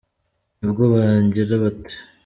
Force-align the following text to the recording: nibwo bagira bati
nibwo 0.59 0.83
bagira 0.93 1.43
bati 1.63 1.97